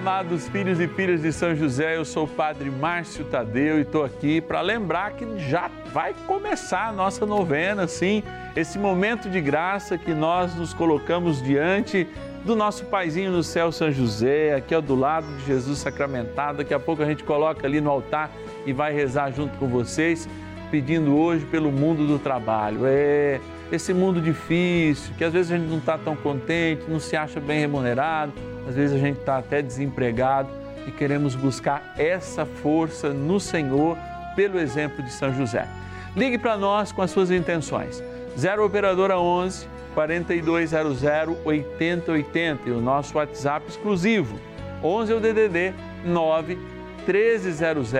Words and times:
amados 0.00 0.48
filhos 0.48 0.80
e 0.80 0.88
filhas 0.88 1.20
de 1.20 1.30
São 1.30 1.54
José, 1.54 1.98
eu 1.98 2.06
sou 2.06 2.24
o 2.24 2.28
Padre 2.28 2.70
Márcio 2.70 3.22
Tadeu 3.26 3.76
e 3.76 3.82
estou 3.82 4.02
aqui 4.02 4.40
para 4.40 4.62
lembrar 4.62 5.10
que 5.10 5.26
já 5.38 5.70
vai 5.92 6.14
começar 6.26 6.88
a 6.88 6.92
nossa 6.92 7.26
novena, 7.26 7.86
sim, 7.86 8.22
esse 8.56 8.78
momento 8.78 9.28
de 9.28 9.42
graça 9.42 9.98
que 9.98 10.14
nós 10.14 10.54
nos 10.54 10.72
colocamos 10.72 11.42
diante 11.42 12.08
do 12.46 12.56
nosso 12.56 12.86
paizinho 12.86 13.30
no 13.30 13.42
céu, 13.42 13.70
São 13.70 13.92
José, 13.92 14.54
aqui 14.54 14.74
ao 14.74 14.80
do 14.80 14.94
lado 14.94 15.26
de 15.36 15.44
Jesus 15.44 15.80
sacramentado. 15.80 16.58
Daqui 16.58 16.72
a 16.72 16.80
pouco 16.80 17.02
a 17.02 17.06
gente 17.06 17.22
coloca 17.22 17.66
ali 17.66 17.78
no 17.78 17.90
altar 17.90 18.30
e 18.64 18.72
vai 18.72 18.94
rezar 18.94 19.30
junto 19.32 19.58
com 19.58 19.68
vocês, 19.68 20.26
pedindo 20.70 21.14
hoje 21.14 21.44
pelo 21.44 21.70
mundo 21.70 22.06
do 22.06 22.18
trabalho. 22.18 22.86
É 22.86 23.38
esse 23.70 23.92
mundo 23.92 24.18
difícil, 24.18 25.12
que 25.18 25.24
às 25.24 25.32
vezes 25.34 25.52
a 25.52 25.58
gente 25.58 25.68
não 25.68 25.78
está 25.78 25.98
tão 25.98 26.16
contente, 26.16 26.84
não 26.88 26.98
se 26.98 27.16
acha 27.16 27.38
bem 27.38 27.60
remunerado, 27.60 28.32
às 28.68 28.74
vezes 28.74 28.96
a 28.96 28.98
gente 28.98 29.20
está 29.20 29.38
até 29.38 29.62
desempregado 29.62 30.48
e 30.86 30.90
queremos 30.90 31.34
buscar 31.34 31.94
essa 31.96 32.46
força 32.46 33.10
no 33.10 33.38
Senhor 33.38 33.96
pelo 34.34 34.58
exemplo 34.58 35.02
de 35.02 35.12
São 35.12 35.34
José. 35.34 35.68
Ligue 36.16 36.38
para 36.38 36.56
nós 36.56 36.92
com 36.92 37.02
as 37.02 37.10
suas 37.10 37.30
intenções. 37.30 38.02
0 38.38 38.64
Operadora 38.64 39.18
11 39.18 39.68
4200 39.94 41.02
8080 41.44 42.68
e 42.68 42.72
o 42.72 42.80
nosso 42.80 43.18
WhatsApp 43.18 43.66
exclusivo 43.68 44.38
11 44.82 45.12
é 45.12 45.16
o 45.16 45.20
DDD 45.20 45.74
9 46.04 46.58
1300 47.06 47.92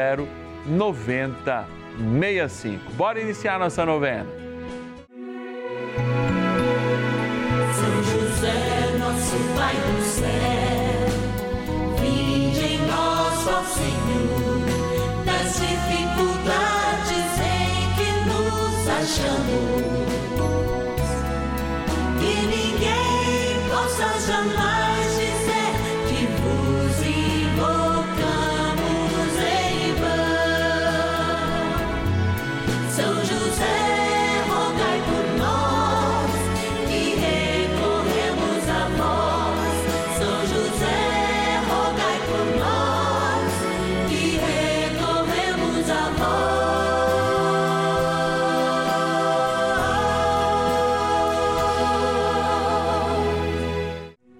9065. 0.66 2.92
Bora 2.92 3.20
iniciar 3.20 3.58
nossa 3.58 3.84
novena. 3.84 4.27
Achamos. 19.51 21.11
Que 22.19 22.47
ninguém 22.47 23.69
possa 23.69 24.20
jamais 24.27 24.69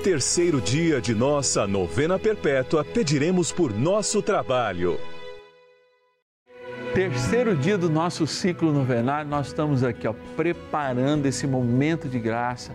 terceiro 0.00 0.62
dia 0.62 0.98
de 0.98 1.14
nossa 1.14 1.66
novena 1.66 2.18
perpétua, 2.18 2.82
pediremos 2.82 3.52
por 3.52 3.70
nosso 3.70 4.22
trabalho. 4.22 4.98
Terceiro 6.94 7.54
dia 7.54 7.76
do 7.76 7.90
nosso 7.90 8.26
ciclo 8.26 8.72
novenário, 8.72 9.30
nós 9.30 9.48
estamos 9.48 9.84
aqui 9.84 10.08
ó, 10.08 10.14
preparando 10.36 11.26
esse 11.26 11.46
momento 11.46 12.08
de 12.08 12.18
graça 12.18 12.74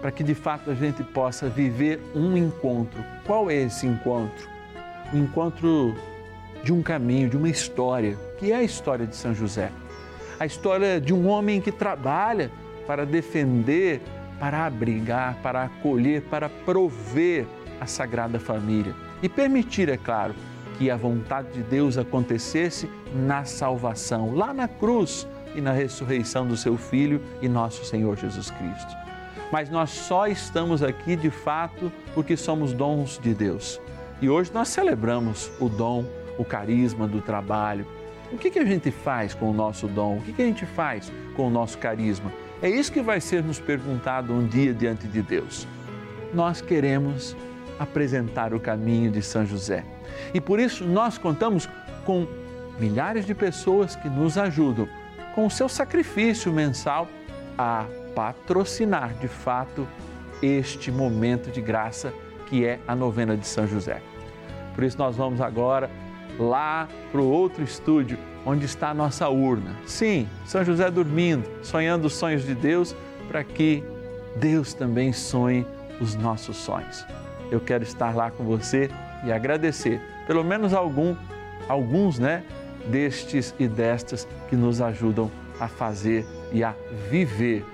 para 0.00 0.12
que 0.12 0.22
de 0.22 0.34
fato 0.34 0.70
a 0.70 0.74
gente 0.74 1.02
possa 1.02 1.48
viver 1.48 2.00
um 2.14 2.36
encontro. 2.36 3.04
Qual 3.26 3.50
é 3.50 3.56
esse 3.56 3.86
encontro? 3.86 4.48
O 5.12 5.16
encontro 5.16 5.94
de 6.62 6.72
um 6.72 6.82
caminho, 6.82 7.28
de 7.28 7.36
uma 7.36 7.48
história, 7.48 8.16
que 8.38 8.52
é 8.52 8.56
a 8.56 8.62
história 8.62 9.06
de 9.06 9.16
São 9.16 9.34
José. 9.34 9.72
A 10.38 10.46
história 10.46 11.00
de 11.00 11.12
um 11.12 11.26
homem 11.26 11.60
que 11.60 11.72
trabalha 11.72 12.50
para 12.86 13.04
defender, 13.04 14.00
para 14.40 14.64
abrigar, 14.64 15.36
para 15.42 15.64
acolher, 15.64 16.22
para 16.22 16.48
prover 16.48 17.46
a 17.78 17.86
Sagrada 17.86 18.40
Família 18.40 18.94
e 19.22 19.28
permitir, 19.28 19.90
é 19.90 19.98
claro, 19.98 20.34
que 20.78 20.90
a 20.90 20.96
vontade 20.96 21.52
de 21.52 21.62
Deus 21.62 21.98
acontecesse 21.98 22.88
na 23.14 23.44
salvação, 23.44 24.34
lá 24.34 24.54
na 24.54 24.66
cruz 24.66 25.28
e 25.54 25.60
na 25.60 25.72
ressurreição 25.72 26.48
do 26.48 26.56
seu 26.56 26.78
Filho 26.78 27.20
e 27.42 27.48
nosso 27.48 27.84
Senhor 27.84 28.16
Jesus 28.16 28.50
Cristo. 28.50 28.96
Mas 29.52 29.68
nós 29.68 29.90
só 29.90 30.26
estamos 30.26 30.82
aqui 30.82 31.16
de 31.16 31.28
fato 31.28 31.92
porque 32.14 32.34
somos 32.34 32.72
dons 32.72 33.18
de 33.22 33.34
Deus. 33.34 33.78
E 34.22 34.30
hoje 34.30 34.50
nós 34.54 34.68
celebramos 34.68 35.50
o 35.60 35.68
dom, 35.68 36.04
o 36.38 36.44
carisma 36.44 37.06
do 37.06 37.20
trabalho. 37.20 37.86
O 38.32 38.38
que, 38.38 38.50
que 38.50 38.58
a 38.58 38.64
gente 38.64 38.90
faz 38.90 39.34
com 39.34 39.50
o 39.50 39.52
nosso 39.52 39.86
dom? 39.86 40.16
O 40.16 40.22
que, 40.22 40.32
que 40.32 40.42
a 40.42 40.46
gente 40.46 40.64
faz 40.64 41.12
com 41.36 41.48
o 41.48 41.50
nosso 41.50 41.76
carisma? 41.76 42.32
É 42.62 42.68
isso 42.68 42.92
que 42.92 43.00
vai 43.00 43.22
ser 43.22 43.42
nos 43.42 43.58
perguntado 43.58 44.34
um 44.34 44.46
dia 44.46 44.74
diante 44.74 45.08
de 45.08 45.22
Deus. 45.22 45.66
Nós 46.34 46.60
queremos 46.60 47.34
apresentar 47.78 48.52
o 48.52 48.60
caminho 48.60 49.10
de 49.10 49.22
São 49.22 49.46
José. 49.46 49.82
E 50.34 50.40
por 50.42 50.60
isso 50.60 50.84
nós 50.84 51.16
contamos 51.16 51.66
com 52.04 52.26
milhares 52.78 53.24
de 53.24 53.34
pessoas 53.34 53.96
que 53.96 54.10
nos 54.10 54.36
ajudam 54.36 54.86
com 55.34 55.46
o 55.46 55.50
seu 55.50 55.70
sacrifício 55.70 56.52
mensal 56.52 57.08
a 57.56 57.86
patrocinar 58.14 59.14
de 59.14 59.28
fato 59.28 59.88
este 60.42 60.92
momento 60.92 61.50
de 61.50 61.62
graça 61.62 62.12
que 62.46 62.66
é 62.66 62.78
a 62.86 62.94
novena 62.94 63.38
de 63.38 63.46
São 63.46 63.66
José. 63.66 64.02
Por 64.74 64.84
isso 64.84 64.98
nós 64.98 65.16
vamos 65.16 65.40
agora 65.40 65.90
lá 66.38 66.86
para 67.10 67.20
o 67.22 67.30
outro 67.30 67.64
estúdio 67.64 68.18
onde 68.44 68.64
está 68.64 68.90
a 68.90 68.94
nossa 68.94 69.28
urna. 69.28 69.76
Sim, 69.86 70.28
São 70.44 70.64
José 70.64 70.90
dormindo, 70.90 71.48
sonhando 71.62 72.06
os 72.06 72.14
sonhos 72.14 72.44
de 72.44 72.54
Deus 72.54 72.94
para 73.28 73.44
que 73.44 73.84
Deus 74.36 74.74
também 74.74 75.12
sonhe 75.12 75.66
os 76.00 76.14
nossos 76.14 76.56
sonhos. 76.56 77.04
Eu 77.50 77.60
quero 77.60 77.84
estar 77.84 78.14
lá 78.14 78.30
com 78.30 78.44
você 78.44 78.90
e 79.24 79.32
agradecer, 79.32 80.00
pelo 80.26 80.42
menos 80.42 80.72
algum, 80.72 81.14
alguns, 81.68 82.18
né, 82.18 82.42
destes 82.86 83.54
e 83.58 83.68
destas 83.68 84.26
que 84.48 84.56
nos 84.56 84.80
ajudam 84.80 85.30
a 85.58 85.68
fazer 85.68 86.26
e 86.52 86.64
a 86.64 86.74
viver 87.10 87.64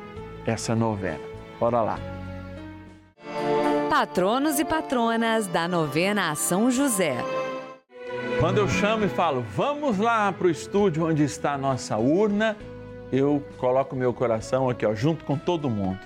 essa 0.45 0.75
novena. 0.75 1.21
Bora 1.61 1.81
lá. 1.81 1.99
Patronos 3.89 4.59
e 4.59 4.65
patronas 4.65 5.47
da 5.47 5.67
novena 5.67 6.31
a 6.31 6.35
São 6.35 6.71
José. 6.71 7.36
Quando 8.47 8.59
eu 8.59 8.69
chamo 8.69 9.05
e 9.05 9.09
falo, 9.09 9.45
vamos 9.57 9.99
lá 9.99 10.31
para 10.31 10.47
o 10.47 10.51
estúdio 10.51 11.05
onde 11.05 11.25
está 11.25 11.55
a 11.55 11.59
nossa 11.59 11.97
urna, 11.97 12.57
eu 13.11 13.45
coloco 13.59 13.97
meu 13.97 14.15
coração 14.15 14.71
aqui, 14.71 14.87
ó, 14.87 14.95
junto 14.95 15.25
com 15.25 15.37
todo 15.37 15.69
mundo. 15.69 15.99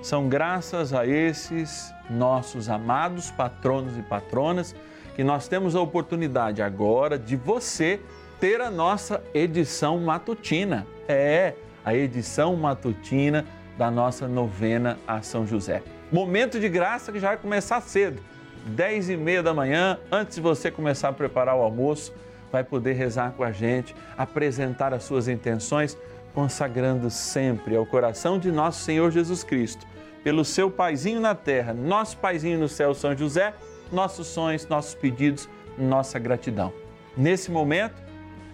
São 0.00 0.28
graças 0.28 0.94
a 0.94 1.04
esses 1.04 1.92
nossos 2.08 2.68
amados 2.68 3.32
patronos 3.32 3.98
e 3.98 4.02
patronas 4.02 4.72
que 5.16 5.24
nós 5.24 5.48
temos 5.48 5.74
a 5.74 5.80
oportunidade 5.80 6.62
agora 6.62 7.18
de 7.18 7.34
você 7.34 7.98
ter 8.38 8.60
a 8.60 8.70
nossa 8.70 9.20
edição 9.34 9.98
matutina. 9.98 10.86
É, 11.08 11.54
a 11.84 11.92
edição 11.92 12.54
matutina 12.54 13.44
da 13.76 13.90
nossa 13.90 14.28
novena 14.28 14.96
a 15.08 15.22
São 15.22 15.44
José. 15.44 15.82
Momento 16.12 16.60
de 16.60 16.68
graça 16.68 17.10
que 17.10 17.18
já 17.18 17.30
vai 17.30 17.36
começar 17.36 17.80
cedo, 17.80 18.22
10 18.66 19.10
e 19.10 19.16
meia 19.16 19.42
da 19.42 19.54
manhã, 19.54 19.98
antes 20.10 20.36
de 20.36 20.40
você 20.40 20.70
começar 20.70 21.08
a 21.08 21.12
preparar 21.12 21.56
o 21.56 21.62
almoço, 21.62 22.12
vai 22.50 22.64
poder 22.64 22.92
rezar 22.94 23.32
com 23.32 23.44
a 23.44 23.52
gente, 23.52 23.94
apresentar 24.16 24.92
as 24.92 25.04
suas 25.04 25.28
intenções, 25.28 25.96
consagrando 26.34 27.10
sempre 27.10 27.76
ao 27.76 27.86
coração 27.86 28.38
de 28.38 28.50
nosso 28.50 28.84
Senhor 28.84 29.10
Jesus 29.10 29.42
Cristo, 29.42 29.86
pelo 30.22 30.44
seu 30.44 30.70
paizinho 30.70 31.20
na 31.20 31.34
terra, 31.34 31.72
nosso 31.72 32.16
paizinho 32.18 32.58
no 32.58 32.68
céu, 32.68 32.94
São 32.94 33.16
José, 33.16 33.54
nossos 33.90 34.26
sonhos, 34.26 34.66
nossos 34.68 34.94
pedidos, 34.94 35.48
nossa 35.78 36.18
gratidão. 36.18 36.72
Nesse 37.16 37.50
momento, 37.50 38.00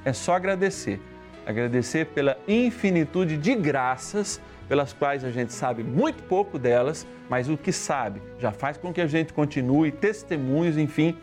é 0.05 0.13
só 0.13 0.35
agradecer. 0.35 1.01
Agradecer 1.47 2.07
pela 2.07 2.37
infinitude 2.49 3.39
de 3.39 3.55
graças 3.55 4.41
pelas 4.69 4.93
quais 4.93 5.25
a 5.25 5.31
gente 5.31 5.53
sabe 5.53 5.83
muito 5.83 6.23
pouco 6.25 6.59
delas, 6.59 7.07
mas 7.29 7.49
o 7.49 7.57
que 7.57 7.73
sabe 7.73 8.21
já 8.39 8.51
faz 8.51 8.77
com 8.77 8.93
que 8.93 9.01
a 9.01 9.07
gente 9.07 9.33
continue 9.33 9.93
testemunhos, 9.93 10.77
enfim, 10.77 11.17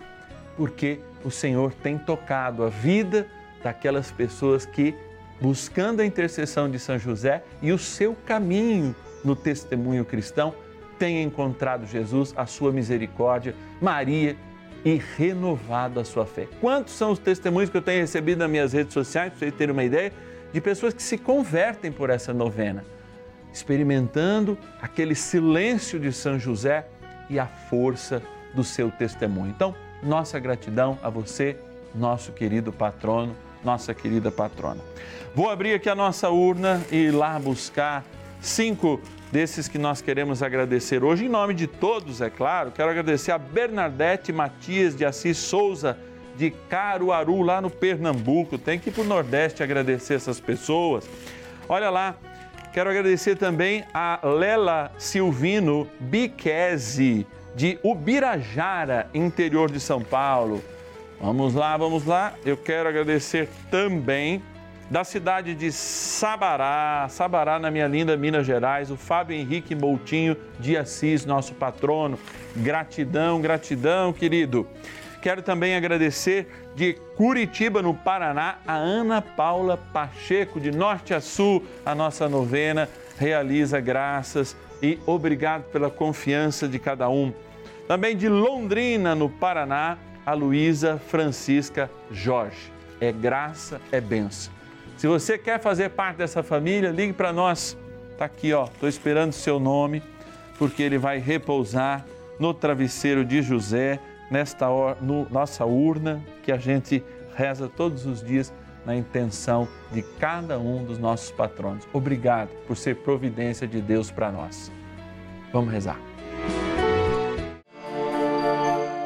porque 0.56 1.00
o 1.24 1.30
Senhor 1.30 1.74
tem 1.74 1.98
tocado 1.98 2.64
a 2.64 2.70
vida 2.70 3.28
daquelas 3.62 4.12
pessoas 4.12 4.66
que, 4.66 4.96
buscando 5.42 6.02
a 6.02 6.06
intercessão 6.06 6.70
de 6.70 6.80
São 6.80 6.98
José 6.98 7.44
e 7.62 7.72
o 7.72 7.78
seu 7.78 8.16
caminho 8.26 8.96
no 9.24 9.36
testemunho 9.36 10.06
cristão, 10.06 10.54
têm 10.98 11.22
encontrado 11.22 11.86
Jesus, 11.86 12.34
a 12.38 12.46
sua 12.46 12.72
misericórdia, 12.72 13.56
Maria 13.82 14.38
e 14.86 15.02
renovado 15.18 16.00
a 16.00 16.06
sua 16.06 16.26
fé. 16.26 16.48
Quantos 16.60 16.94
são 16.94 17.12
os 17.12 17.20
testemunhos 17.20 17.70
que 17.70 17.78
eu 17.78 17.82
tenho 17.82 18.02
recebido 18.02 18.40
nas 18.40 18.50
minhas 18.50 18.74
redes 18.74 18.94
sociais, 18.94 19.30
para 19.30 19.40
vocês 19.40 19.54
terem 19.56 19.72
uma 19.72 19.84
ideia, 19.84 20.12
de 20.52 20.62
pessoas 20.62 20.94
que 20.94 21.02
se 21.02 21.18
convertem 21.18 21.92
por 21.92 22.10
essa 22.10 22.34
novena, 22.34 22.86
experimentando 23.52 24.58
aquele 24.82 25.16
silêncio 25.16 26.00
de 26.00 26.12
São 26.12 26.38
José 26.38 26.86
e 27.30 27.40
a 27.40 27.46
força 27.46 28.22
do 28.54 28.64
seu 28.64 28.92
testemunho. 28.92 29.50
Então, 29.50 29.76
nossa 30.02 30.40
gratidão 30.40 31.00
a 31.02 31.10
você, 31.10 31.58
nosso 31.96 32.32
querido 32.34 32.72
patrono, 32.72 33.36
nossa 33.64 33.94
querida 33.94 34.30
patrona. 34.32 34.82
Vou 35.34 35.50
abrir 35.50 35.74
aqui 35.74 35.90
a 35.90 35.96
nossa 35.96 36.30
urna 36.30 36.82
e 36.92 37.06
ir 37.06 37.12
lá 37.12 37.40
buscar 37.40 38.04
cinco 38.42 39.00
desses 39.34 39.68
que 39.68 39.80
nós 39.80 40.00
queremos 40.00 40.44
agradecer 40.44 41.04
hoje. 41.04 41.26
Em 41.26 41.30
nome 41.30 41.56
de 41.56 41.66
todos, 41.66 42.22
é 42.22 42.30
claro, 42.30 42.70
quero 42.70 42.92
agradecer 42.92 43.32
a 43.32 43.38
Bernadette 43.40 44.32
Matias 44.32 44.96
de 44.96 45.04
Assis 45.04 45.40
Souza, 45.40 45.98
de 46.38 46.52
Caruaru, 46.70 47.42
lá 47.42 47.60
no 47.60 47.72
Pernambuco. 47.72 48.60
Tem 48.60 48.78
que 48.78 48.90
ir 48.90 48.94
para 48.94 49.02
o 49.02 49.08
Nordeste 49.08 49.64
agradecer 49.64 50.14
essas 50.14 50.40
pessoas. 50.40 51.10
Olha 51.68 51.90
lá, 51.90 52.16
quero 52.72 52.92
agradecer 52.92 53.36
também 53.36 53.84
a 53.92 54.20
Lela 54.24 54.92
Silvino 55.00 55.90
Biquese 56.00 57.26
de 57.56 57.80
Ubirajara, 57.84 59.10
interior 59.16 59.72
de 59.72 59.80
São 59.80 60.02
Paulo. 60.02 60.64
Vamos 61.20 61.56
lá, 61.56 61.76
vamos 61.76 62.06
lá. 62.06 62.36
Eu 62.46 62.56
quero 62.56 62.88
agradecer 62.88 63.50
também 63.72 64.44
da 64.90 65.04
cidade 65.04 65.56
de 65.56 65.72
Sabará, 65.72 67.08
Sabará, 67.10 67.58
na 67.58 67.72
minha 67.72 67.88
linda 67.88 68.16
Minas 68.18 68.46
Gerais, 68.46 68.92
o 68.92 68.98
Fábio 68.98 69.36
Henrique 69.36 69.76
Moutinho 69.76 70.36
de 70.60 70.78
Assis, 70.78 71.26
nosso 71.26 71.54
patrono. 71.56 72.20
Gratidão, 72.56 73.42
gratidão, 73.42 74.14
querido. 74.14 74.68
Quero 75.22 75.42
também 75.42 75.76
agradecer 75.76 76.48
de 76.76 76.94
Curitiba, 77.16 77.82
no 77.82 77.94
Paraná, 77.94 78.58
a 78.68 78.76
Ana 78.76 79.22
Paula 79.22 79.78
Pacheco, 79.78 80.60
de 80.60 80.70
norte 80.70 81.14
a 81.14 81.22
sul, 81.22 81.64
a 81.86 81.96
nossa 81.96 82.28
novena 82.28 82.90
realiza 83.18 83.80
graças 83.80 84.56
e 84.82 85.00
obrigado 85.06 85.64
pela 85.72 85.90
confiança 85.90 86.68
de 86.68 86.78
cada 86.78 87.08
um. 87.10 87.34
Também 87.88 88.18
de 88.18 88.28
Londrina, 88.28 89.16
no 89.16 89.30
Paraná, 89.30 89.98
a 90.26 90.34
Luísa 90.34 91.00
Francisca 91.08 91.90
Jorge. 92.12 92.72
É 93.00 93.12
graça, 93.12 93.80
é 93.92 94.02
benção. 94.02 94.54
Se 94.98 95.08
você 95.08 95.38
quer 95.38 95.60
fazer 95.60 95.90
parte 95.90 96.18
dessa 96.18 96.42
família, 96.42 96.90
ligue 96.90 97.14
para 97.14 97.34
nós. 97.34 97.78
Está 98.12 98.26
aqui, 98.26 98.54
ó. 98.54 98.66
Estou 98.66 98.88
esperando 98.88 99.32
o 99.32 99.36
seu 99.36 99.60
nome, 99.60 100.02
porque 100.58 100.84
ele 100.84 100.98
vai 100.98 101.18
repousar 101.18 102.06
no 102.40 102.54
travesseiro 102.54 103.26
de 103.26 103.42
José, 103.42 104.00
nesta 104.30 104.68
no, 105.02 105.28
nossa 105.30 105.66
urna 105.66 106.24
que 106.44 106.52
a 106.52 106.58
gente 106.58 107.04
reza 107.36 107.68
todos 107.68 108.06
os 108.06 108.24
dias 108.24 108.54
na 108.86 108.96
intenção 108.96 109.68
de 109.92 110.02
cada 110.02 110.60
um 110.60 110.84
dos 110.84 110.98
nossos 110.98 111.32
patronos. 111.32 111.88
Obrigado 111.94 112.50
por 112.68 112.76
ser 112.76 112.98
providência 112.98 113.68
de 113.68 113.82
Deus 113.82 114.12
para 114.12 114.32
nós. 114.32 114.72
Vamos 115.52 115.72
rezar. 115.72 116.00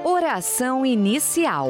Oração 0.04 0.86
inicial. 0.86 1.70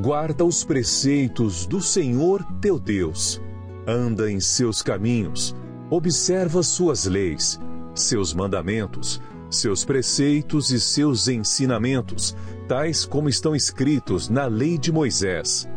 Guarda 0.00 0.44
os 0.44 0.62
preceitos 0.62 1.66
do 1.66 1.80
Senhor 1.80 2.44
teu 2.60 2.78
Deus. 2.78 3.42
Anda 3.84 4.30
em 4.30 4.38
seus 4.38 4.80
caminhos. 4.80 5.56
Observa 5.90 6.62
suas 6.62 7.04
leis, 7.04 7.58
seus 7.96 8.32
mandamentos, 8.32 9.20
seus 9.50 9.84
preceitos 9.84 10.70
e 10.70 10.78
seus 10.78 11.26
ensinamentos, 11.26 12.36
tais 12.68 13.04
como 13.04 13.28
estão 13.28 13.56
escritos 13.56 14.28
na 14.28 14.46
lei 14.46 14.78
de 14.78 14.92
Moisés. 14.92 15.68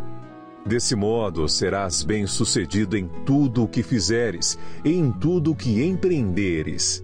Desse 0.67 0.95
modo 0.95 1.49
serás 1.49 2.03
bem-sucedido 2.03 2.95
em 2.95 3.07
tudo 3.25 3.63
o 3.63 3.67
que 3.67 3.81
fizeres 3.81 4.55
e 4.85 4.91
em 4.91 5.11
tudo 5.11 5.49
o 5.49 5.55
que 5.55 5.83
empreenderes. 5.83 7.03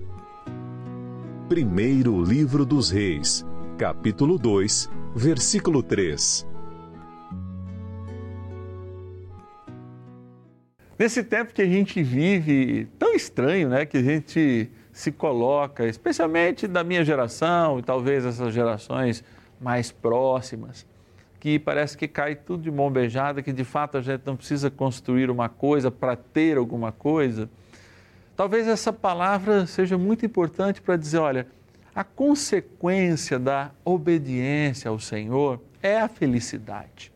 Primeiro 1.50 2.24
Livro 2.24 2.63
dos 2.63 2.91
Reis, 2.91 3.43
capítulo 3.75 4.38
2, 4.38 4.88
versículo 5.15 5.81
3. 5.81 6.57
Nesse 10.98 11.24
tempo 11.24 11.54
que 11.54 11.62
a 11.62 11.68
gente 11.68 12.01
vive 12.01 12.88
tão 12.98 13.13
estranho, 13.13 13.70
né, 13.70 13.86
que 13.86 13.98
a 13.98 14.01
gente 14.01 14.70
se 14.92 15.12
coloca, 15.12 15.86
especialmente 15.86 16.68
da 16.68 16.84
minha 16.84 17.06
geração 17.06 17.77
e 17.77 17.84
talvez 17.84 18.25
essas 18.25 18.51
gerações 18.51 19.24
mais 19.62 19.92
próximas, 19.92 20.88
que 21.39 21.60
parece 21.60 21.96
que 21.96 22.08
cai 22.08 22.36
tudo 22.36 22.63
de 22.63 22.72
mão 22.72 22.89
beijada, 22.89 23.44
que 23.44 23.54
de 23.54 23.63
fato 23.63 23.98
a 23.98 24.01
gente 24.01 24.24
não 24.25 24.36
precisa 24.36 24.72
construir 24.72 25.30
uma 25.30 25.48
coisa 25.48 25.92
para 25.92 26.16
ter 26.16 26.58
alguma 26.58 26.92
coisa. 26.92 27.48
Talvez 28.36 28.68
essa 28.68 28.92
palavra 28.92 29.68
seja 29.68 30.00
muito 30.00 30.25
importante 30.25 30.82
para 30.82 30.98
dizer, 30.98 31.20
olha, 31.20 31.46
a 31.94 32.04
consequência 32.04 33.38
da 33.38 33.70
obediência 33.86 34.89
ao 34.89 35.00
Senhor 35.00 35.62
é 35.82 36.00
a 36.00 36.08
felicidade. 36.08 37.12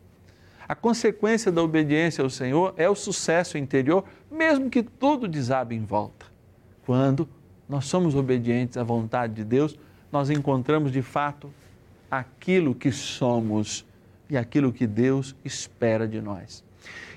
A 0.72 0.74
consequência 0.74 1.52
da 1.52 1.62
obediência 1.62 2.24
ao 2.24 2.30
Senhor 2.30 2.72
é 2.78 2.88
o 2.88 2.94
sucesso 2.94 3.58
interior, 3.58 4.06
mesmo 4.30 4.70
que 4.70 4.82
tudo 4.82 5.28
desabe 5.28 5.74
em 5.74 5.84
volta. 5.84 6.24
Quando 6.86 7.28
nós 7.68 7.84
somos 7.84 8.14
obedientes 8.14 8.78
à 8.78 8.82
vontade 8.82 9.34
de 9.34 9.44
Deus, 9.44 9.78
nós 10.10 10.30
encontramos 10.30 10.90
de 10.90 11.02
fato 11.02 11.52
aquilo 12.10 12.74
que 12.74 12.90
somos 12.90 13.84
e 14.30 14.36
aquilo 14.38 14.72
que 14.72 14.86
Deus 14.86 15.36
espera 15.44 16.08
de 16.08 16.22
nós. 16.22 16.64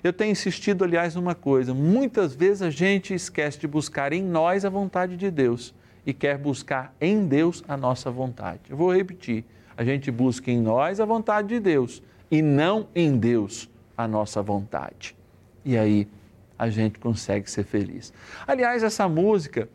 Eu 0.03 0.11
tenho 0.11 0.33
insistido, 0.33 0.83
aliás, 0.83 1.15
numa 1.15 1.33
coisa: 1.33 1.73
muitas 1.73 2.35
vezes 2.35 2.61
a 2.61 2.69
gente 2.69 3.13
esquece 3.13 3.57
de 3.57 3.67
buscar 3.69 4.11
em 4.11 4.21
nós 4.21 4.65
a 4.65 4.69
vontade 4.69 5.15
de 5.15 5.31
Deus 5.31 5.73
e 6.05 6.13
quer 6.13 6.37
buscar 6.37 6.93
em 6.99 7.25
Deus 7.25 7.63
a 7.69 7.77
nossa 7.77 8.11
vontade. 8.11 8.63
Eu 8.69 8.75
vou 8.75 8.93
repetir: 8.93 9.45
a 9.77 9.83
gente 9.85 10.11
busca 10.11 10.51
em 10.51 10.59
nós 10.59 10.99
a 10.99 11.05
vontade 11.05 11.47
de 11.47 11.61
Deus 11.61 12.03
e 12.29 12.41
não 12.41 12.87
em 12.95 13.17
Deus 13.17 13.69
a 13.97 14.07
nossa 14.07 14.41
vontade. 14.41 15.15
E 15.63 15.77
aí 15.77 16.07
a 16.57 16.69
gente 16.69 16.99
consegue 16.99 17.49
ser 17.49 17.63
feliz. 17.63 18.13
Aliás, 18.47 18.83
essa 18.83 19.07
música 19.07 19.69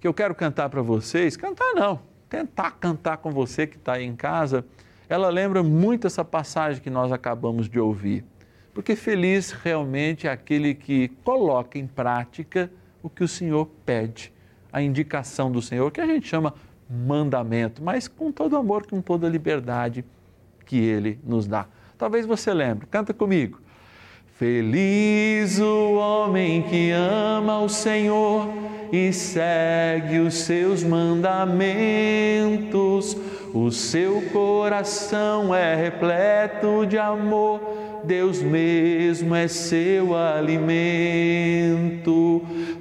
que 0.00 0.08
eu 0.08 0.14
quero 0.14 0.34
cantar 0.34 0.68
para 0.68 0.82
vocês, 0.82 1.36
cantar 1.36 1.74
não, 1.74 2.00
tentar 2.28 2.72
cantar 2.72 3.18
com 3.18 3.30
você 3.30 3.66
que 3.66 3.76
está 3.76 3.94
aí 3.94 4.04
em 4.04 4.16
casa, 4.16 4.64
ela 5.08 5.28
lembra 5.28 5.62
muito 5.62 6.06
essa 6.06 6.24
passagem 6.24 6.82
que 6.82 6.90
nós 6.90 7.12
acabamos 7.12 7.68
de 7.68 7.78
ouvir. 7.78 8.24
Porque 8.72 8.96
feliz 8.96 9.52
realmente 9.52 10.26
é 10.26 10.30
aquele 10.30 10.74
que 10.74 11.08
coloca 11.22 11.78
em 11.78 11.86
prática 11.86 12.70
o 13.02 13.10
que 13.10 13.22
o 13.22 13.28
Senhor 13.28 13.66
pede, 13.84 14.32
a 14.72 14.80
indicação 14.80 15.52
do 15.52 15.60
Senhor, 15.60 15.90
que 15.90 16.00
a 16.00 16.06
gente 16.06 16.26
chama 16.26 16.54
mandamento, 16.88 17.82
mas 17.82 18.08
com 18.08 18.32
todo 18.32 18.56
amor, 18.56 18.86
com 18.86 19.00
toda 19.02 19.28
liberdade 19.28 20.04
que 20.64 20.78
Ele 20.78 21.18
nos 21.24 21.46
dá. 21.46 21.66
Talvez 21.98 22.26
você 22.26 22.52
lembre, 22.52 22.86
canta 22.90 23.14
comigo. 23.14 23.60
Feliz 24.38 25.60
o 25.60 25.94
homem 25.94 26.62
que 26.62 26.90
ama 26.90 27.60
o 27.60 27.68
Senhor 27.68 28.48
e 28.90 29.12
segue 29.12 30.18
os 30.18 30.34
seus 30.34 30.82
mandamentos. 30.82 31.56
O 33.54 33.70
seu 33.70 34.20
coração 34.32 35.54
é 35.54 35.76
repleto 35.76 36.84
de 36.86 36.98
amor, 36.98 37.60
Deus 38.02 38.42
mesmo 38.42 39.34
é 39.34 39.46
seu 39.46 40.16
alimento. 40.16 41.22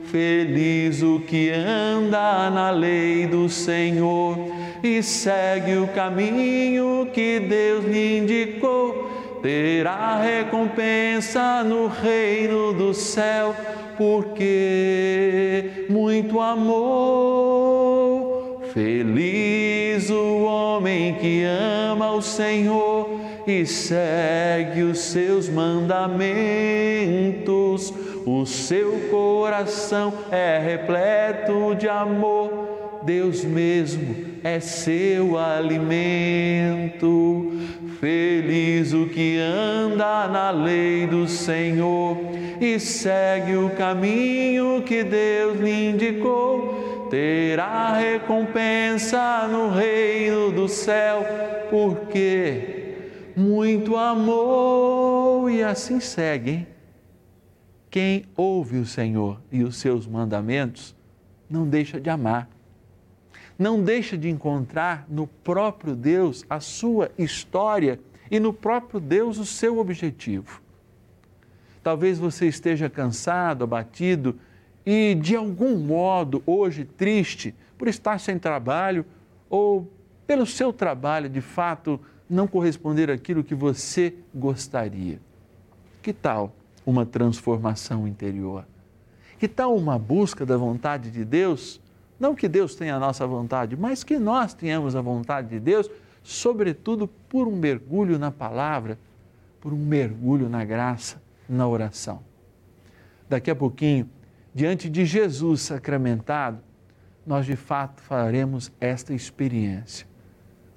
Feliz 0.05 1.03
o 1.03 1.19
que 1.19 1.51
anda 1.51 2.49
na 2.49 2.71
lei 2.71 3.27
do 3.27 3.47
Senhor 3.47 4.60
e 4.83 5.03
segue 5.03 5.77
o 5.77 5.87
caminho 5.87 7.07
que 7.13 7.39
Deus 7.39 7.85
lhe 7.85 8.17
indicou 8.17 9.39
terá 9.41 10.19
recompensa 10.21 11.63
no 11.63 11.87
reino 11.87 12.73
do 12.73 12.93
céu, 12.93 13.55
porque 13.97 15.85
muito 15.89 16.39
amor. 16.39 17.81
Feliz 18.73 20.09
o 20.09 20.43
homem 20.43 21.15
que 21.15 21.43
ama 21.43 22.11
o 22.11 22.21
Senhor 22.21 23.19
e 23.45 23.65
segue 23.65 24.83
os 24.83 24.99
seus 24.99 25.49
mandamentos. 25.49 26.21
O 28.25 28.45
seu 28.45 29.09
coração 29.09 30.13
é 30.31 30.59
repleto 30.59 31.75
de 31.75 31.89
amor. 31.89 32.40
Deus 33.03 33.43
mesmo 33.43 34.15
é 34.43 34.59
seu 34.59 35.37
alimento. 35.37 37.01
Feliz 37.99 38.93
o 38.93 39.05
que 39.07 39.37
anda 39.37 40.27
na 40.27 40.49
lei 40.51 41.05
do 41.05 41.27
Senhor 41.27 42.17
e 42.59 42.79
segue 42.79 43.55
o 43.55 43.69
caminho 43.71 44.83
que 44.83 45.03
Deus 45.03 45.59
lhe 45.59 45.89
indicou, 45.89 47.07
terá 47.09 47.95
recompensa 47.97 49.47
no 49.47 49.69
reino 49.69 50.51
do 50.51 50.67
céu, 50.67 51.23
porque 51.69 52.95
muito 53.35 53.95
amor 53.95 55.51
e 55.51 55.63
assim 55.63 55.99
segue. 55.99 56.51
Hein? 56.51 56.67
Quem 57.89 58.25
ouve 58.37 58.77
o 58.77 58.85
Senhor 58.85 59.41
e 59.51 59.63
os 59.63 59.75
seus 59.75 60.07
mandamentos 60.07 60.95
não 61.49 61.67
deixa 61.67 61.99
de 61.99 62.09
amar 62.09 62.49
não 63.61 63.83
deixa 63.83 64.17
de 64.17 64.27
encontrar 64.27 65.05
no 65.07 65.27
próprio 65.27 65.95
Deus 65.95 66.43
a 66.49 66.59
sua 66.59 67.11
história 67.15 67.99
e 68.31 68.39
no 68.39 68.51
próprio 68.51 68.99
Deus 68.99 69.37
o 69.37 69.45
seu 69.45 69.77
objetivo. 69.77 70.59
Talvez 71.83 72.17
você 72.17 72.47
esteja 72.47 72.89
cansado, 72.89 73.63
abatido 73.63 74.35
e 74.83 75.13
de 75.13 75.35
algum 75.35 75.77
modo 75.77 76.41
hoje 76.43 76.85
triste 76.85 77.53
por 77.77 77.87
estar 77.87 78.19
sem 78.19 78.39
trabalho 78.39 79.05
ou 79.47 79.87
pelo 80.25 80.47
seu 80.47 80.73
trabalho 80.73 81.29
de 81.29 81.41
fato 81.41 81.99
não 82.27 82.47
corresponder 82.47 83.11
àquilo 83.11 83.43
que 83.43 83.53
você 83.53 84.15
gostaria. 84.33 85.19
Que 86.01 86.11
tal 86.11 86.51
uma 86.83 87.05
transformação 87.05 88.07
interior? 88.07 88.65
Que 89.37 89.47
tal 89.47 89.75
uma 89.75 89.99
busca 89.99 90.47
da 90.47 90.57
vontade 90.57 91.11
de 91.11 91.23
Deus? 91.23 91.79
Não 92.21 92.35
que 92.35 92.47
Deus 92.47 92.75
tenha 92.75 92.97
a 92.97 92.99
nossa 92.99 93.25
vontade, 93.25 93.75
mas 93.75 94.03
que 94.03 94.19
nós 94.19 94.53
tenhamos 94.53 94.95
a 94.95 95.01
vontade 95.01 95.49
de 95.49 95.59
Deus, 95.59 95.89
sobretudo 96.21 97.07
por 97.07 97.47
um 97.47 97.55
mergulho 97.55 98.19
na 98.19 98.29
palavra, 98.29 98.95
por 99.59 99.73
um 99.73 99.83
mergulho 99.83 100.47
na 100.47 100.63
graça, 100.63 101.19
na 101.49 101.67
oração. 101.67 102.21
Daqui 103.27 103.49
a 103.49 103.55
pouquinho, 103.55 104.07
diante 104.53 104.87
de 104.87 105.03
Jesus 105.03 105.61
sacramentado, 105.61 106.59
nós 107.25 107.47
de 107.47 107.55
fato 107.55 108.03
faremos 108.03 108.71
esta 108.79 109.15
experiência, 109.15 110.05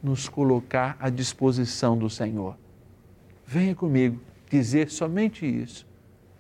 nos 0.02 0.30
colocar 0.30 0.96
à 0.98 1.10
disposição 1.10 1.94
do 1.94 2.08
Senhor. 2.08 2.56
Venha 3.46 3.74
comigo 3.74 4.18
dizer 4.48 4.90
somente 4.90 5.44
isso. 5.44 5.86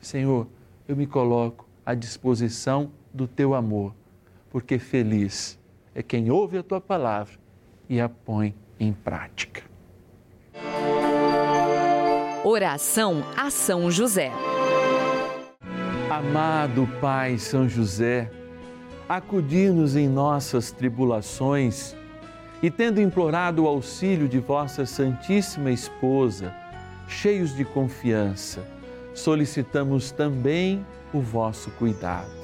Senhor, 0.00 0.46
eu 0.88 0.96
me 0.96 1.06
coloco 1.06 1.68
à 1.84 1.92
disposição 1.92 2.90
do 3.12 3.28
teu 3.28 3.52
amor 3.52 3.92
porque 4.54 4.78
feliz 4.78 5.58
é 5.96 6.00
quem 6.00 6.30
ouve 6.30 6.58
a 6.58 6.62
tua 6.62 6.80
palavra 6.80 7.34
e 7.88 8.00
a 8.00 8.08
põe 8.08 8.54
em 8.78 8.92
prática. 8.92 9.62
Oração 12.44 13.24
a 13.36 13.50
São 13.50 13.90
José. 13.90 14.30
Amado 16.08 16.88
Pai 17.00 17.36
São 17.36 17.68
José, 17.68 18.30
acudir-nos 19.08 19.96
em 19.96 20.08
nossas 20.08 20.70
tribulações 20.70 21.96
e, 22.62 22.70
tendo 22.70 23.00
implorado 23.00 23.64
o 23.64 23.66
auxílio 23.66 24.28
de 24.28 24.38
vossa 24.38 24.86
Santíssima 24.86 25.72
Esposa, 25.72 26.54
cheios 27.08 27.56
de 27.56 27.64
confiança, 27.64 28.64
solicitamos 29.14 30.12
também 30.12 30.86
o 31.12 31.20
vosso 31.20 31.72
cuidado 31.72 32.43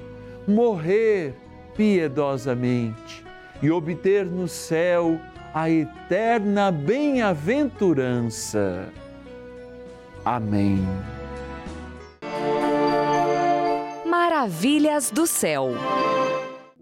morrer 0.47 1.35
piedosamente 1.75 3.25
e 3.61 3.69
obter 3.71 4.25
no 4.25 4.47
céu 4.47 5.19
a 5.53 5.69
eterna 5.69 6.71
bem-aventurança. 6.71 8.87
Amém. 10.23 10.79
Maravilhas 14.05 15.11
do 15.11 15.27
céu. 15.27 15.71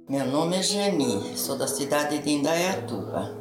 Meu 0.07 0.25
nome 0.25 0.57
é 0.57 0.63
Geni, 0.63 1.37
sou 1.37 1.57
da 1.57 1.67
cidade 1.67 2.19
de 2.19 2.29
Indaiatuba. 2.31 3.37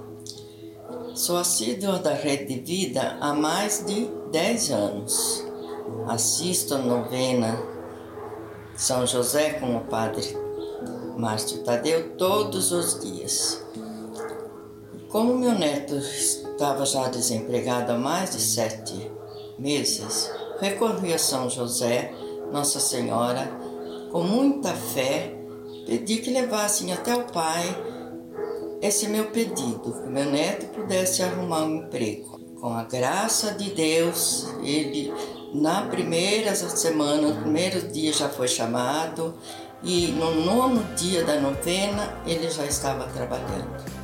Sou 1.14 1.36
assídua 1.36 1.98
da 1.98 2.14
Rede 2.14 2.46
de 2.46 2.60
Vida 2.60 3.18
há 3.20 3.34
mais 3.34 3.84
de 3.86 4.08
10 4.30 4.70
anos. 4.70 5.44
Assisto 6.06 6.74
a 6.74 6.78
novena 6.78 7.77
São 8.78 9.04
José 9.04 9.54
com 9.54 9.76
o 9.76 9.80
Padre 9.80 10.38
Márcio 11.16 11.64
Tadeu 11.64 12.10
todos 12.10 12.70
os 12.70 13.00
dias. 13.00 13.60
Como 15.08 15.36
meu 15.36 15.50
neto 15.50 15.96
estava 15.96 16.86
já 16.86 17.08
desempregado 17.08 17.90
há 17.90 17.98
mais 17.98 18.30
de 18.30 18.40
sete 18.40 19.10
meses, 19.58 20.30
recorri 20.60 21.12
a 21.12 21.18
São 21.18 21.50
José, 21.50 22.14
Nossa 22.52 22.78
Senhora, 22.78 23.50
com 24.12 24.22
muita 24.22 24.72
fé, 24.72 25.34
pedi 25.84 26.18
que 26.18 26.30
levassem 26.30 26.92
até 26.92 27.16
o 27.16 27.24
Pai 27.24 27.64
esse 28.80 29.08
meu 29.08 29.32
pedido, 29.32 29.92
que 29.92 30.08
meu 30.08 30.26
neto 30.26 30.66
pudesse 30.66 31.20
arrumar 31.24 31.64
um 31.64 31.78
emprego. 31.78 32.38
Com 32.60 32.72
a 32.74 32.84
graça 32.84 33.54
de 33.54 33.72
Deus, 33.72 34.46
ele 34.62 35.12
na 35.52 35.82
primeira 35.82 36.54
semana, 36.54 37.28
no 37.28 37.40
primeiro 37.40 37.88
dia 37.88 38.12
já 38.12 38.28
foi 38.28 38.48
chamado 38.48 39.34
e 39.82 40.08
no 40.08 40.34
nono 40.44 40.82
dia 40.94 41.24
da 41.24 41.40
novena 41.40 42.18
ele 42.26 42.50
já 42.50 42.64
estava 42.66 43.04
trabalhando. 43.04 43.98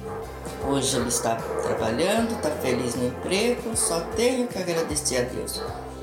Hoje 0.67 0.97
ele 0.97 1.09
está 1.09 1.37
trabalhando, 1.37 2.35
está 2.35 2.51
feliz 2.51 2.95
no 2.95 3.09
emprego, 3.09 3.77
só 3.77 4.01
tenho 4.17 4.49
que 4.49 4.59
agradecer 4.59 5.19
a 5.19 5.23
Deus 5.23 5.61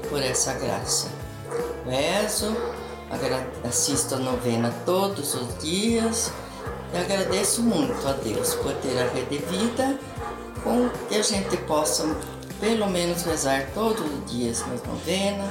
por 0.08 0.22
essa 0.22 0.54
graça. 0.54 1.08
Rezo, 1.88 2.56
assisto 3.68 4.16
a 4.16 4.18
novena 4.20 4.74
todos 4.86 5.34
os 5.34 5.58
dias 5.58 6.32
e 6.94 6.98
agradeço 6.98 7.64
muito 7.64 8.08
a 8.08 8.14
Deus 8.14 8.54
por 8.56 8.74
ter 8.76 9.00
a 9.00 9.08
rede 9.08 9.38
vida 9.38 9.98
com 10.64 10.90
que 11.08 11.16
a 11.16 11.24
gente 11.24 11.58
possa 11.58 12.06
pelo 12.62 12.88
menos 12.88 13.24
rezar 13.24 13.66
todos 13.74 14.00
os 14.00 14.32
dias 14.32 14.64
nas 14.68 14.84
novenas, 14.84 15.50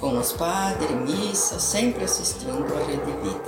com 0.00 0.18
os 0.18 0.32
padres, 0.32 0.90
missa, 0.90 1.60
sempre 1.60 2.04
assistindo 2.04 2.64
a 2.74 2.78
rede 2.86 3.12
vida. 3.22 3.44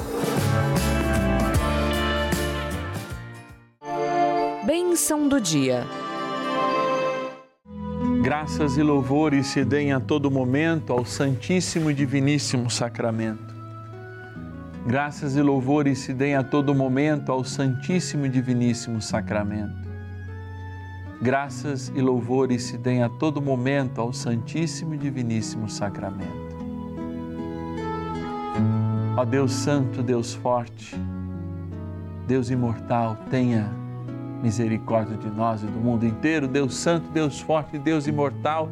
Bênção 4.64 5.27
do 5.27 5.40
dia. 5.40 5.87
Graças 8.23 8.77
e 8.77 8.83
louvores 8.83 9.47
se 9.47 9.64
deem 9.64 9.92
a 9.94 10.01
todo 10.01 10.31
momento 10.31 10.92
ao 10.92 11.07
Santíssimo 11.07 11.90
e 11.90 11.94
Diviníssimo 11.94 12.71
Sacramento. 12.71 13.55
Graças 14.87 15.35
e 15.35 15.40
louvores 15.40 16.01
se 16.01 16.12
deem 16.12 16.35
a 16.35 16.42
todo 16.42 16.75
momento 16.75 17.33
ao 17.33 17.42
Santíssimo 17.42 18.27
e 18.27 18.29
Diviníssimo 18.29 19.01
Sacramento. 19.01 19.88
Graças 21.20 21.92
e 21.96 22.00
louvores 22.00 22.62
se 22.62 22.78
deem 22.78 23.02
a 23.02 23.09
todo 23.09 23.42
momento 23.42 24.00
ao 24.00 24.12
Santíssimo 24.12 24.94
e 24.94 24.98
Diviníssimo 24.98 25.68
Sacramento. 25.68 26.57
Ó 29.16 29.24
Deus 29.24 29.52
Santo, 29.52 30.00
Deus 30.00 30.33
Forte, 30.35 30.94
Deus 32.24 32.50
Imortal, 32.50 33.16
tenha 33.31 33.68
misericórdia 34.40 35.16
de 35.16 35.28
nós 35.28 35.61
e 35.64 35.66
do 35.66 35.81
mundo 35.81 36.07
inteiro. 36.07 36.46
Deus 36.46 36.76
Santo, 36.76 37.11
Deus 37.11 37.40
Forte, 37.40 37.76
Deus 37.78 38.07
Imortal, 38.07 38.68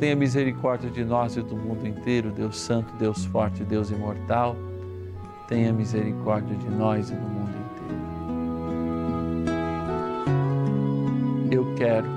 tenha 0.00 0.16
misericórdia 0.16 0.90
de 0.90 1.04
nós 1.04 1.36
e 1.36 1.40
do 1.42 1.56
mundo 1.56 1.86
inteiro. 1.86 2.32
Deus 2.32 2.58
Santo, 2.58 2.92
Deus 2.96 3.24
Forte, 3.26 3.62
Deus 3.62 3.92
Imortal, 3.92 4.56
tenha 5.46 5.72
misericórdia 5.72 6.56
de 6.56 6.68
nós 6.68 7.10
e 7.10 7.14
do 7.14 7.20
mundo 7.20 7.50
inteiro. 7.50 7.63
Quero 11.84 12.08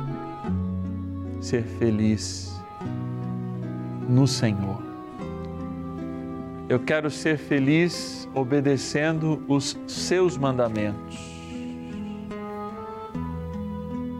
ser 1.41 1.63
feliz 1.63 2.57
no 4.07 4.25
Senhor. 4.25 4.81
Eu 6.69 6.79
quero 6.79 7.09
ser 7.09 7.37
feliz 7.37 8.29
obedecendo 8.33 9.43
os 9.47 9.77
seus 9.85 10.37
mandamentos 10.37 11.37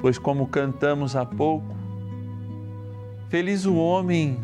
pois, 0.02 0.18
como 0.18 0.48
cantamos 0.48 1.16
há 1.16 1.26
pouco, 1.26 1.76
feliz 3.30 3.66
o 3.66 3.76
homem 3.76 4.40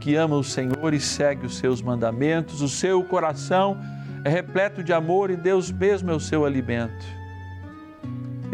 que 0.00 0.14
ama 0.14 0.36
o 0.36 0.44
Senhor 0.44 0.92
e 0.94 1.00
segue 1.00 1.46
os 1.46 1.56
seus 1.56 1.80
mandamentos, 1.80 2.60
o 2.60 2.68
seu 2.68 3.02
coração 3.02 3.76
é 4.24 4.28
repleto 4.28 4.84
de 4.84 4.92
amor 4.92 5.30
e 5.30 5.36
Deus 5.36 5.70
mesmo 5.72 6.10
é 6.10 6.14
o 6.14 6.20
seu 6.20 6.44
alimento. 6.44 7.23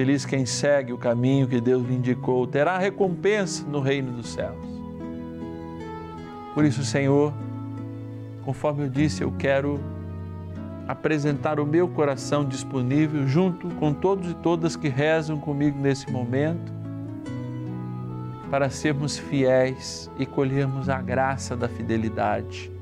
Feliz 0.00 0.24
quem 0.24 0.46
segue 0.46 0.94
o 0.94 0.96
caminho 0.96 1.46
que 1.46 1.60
Deus 1.60 1.86
lhe 1.86 1.94
indicou, 1.94 2.46
terá 2.46 2.78
recompensa 2.78 3.66
no 3.66 3.80
reino 3.80 4.12
dos 4.12 4.32
céus. 4.32 4.56
Por 6.54 6.64
isso, 6.64 6.82
Senhor, 6.82 7.34
conforme 8.42 8.84
eu 8.84 8.88
disse, 8.88 9.22
eu 9.22 9.30
quero 9.30 9.78
apresentar 10.88 11.60
o 11.60 11.66
meu 11.66 11.86
coração 11.86 12.46
disponível 12.46 13.28
junto 13.28 13.68
com 13.74 13.92
todos 13.92 14.30
e 14.30 14.34
todas 14.36 14.74
que 14.74 14.88
rezam 14.88 15.38
comigo 15.38 15.78
nesse 15.78 16.10
momento, 16.10 16.72
para 18.50 18.70
sermos 18.70 19.18
fiéis 19.18 20.10
e 20.18 20.24
colhermos 20.24 20.88
a 20.88 21.02
graça 21.02 21.54
da 21.54 21.68
fidelidade 21.68 22.72